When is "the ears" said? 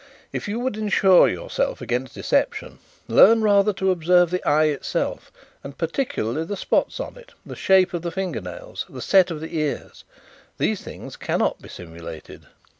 9.41-10.03